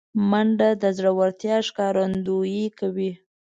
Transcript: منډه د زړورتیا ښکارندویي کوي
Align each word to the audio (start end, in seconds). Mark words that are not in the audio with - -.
منډه 0.29 0.69
د 0.81 0.83
زړورتیا 0.97 1.57
ښکارندویي 1.67 2.65
کوي 2.79 3.11